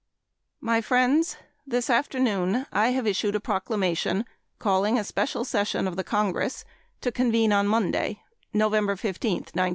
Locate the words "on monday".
7.53-8.23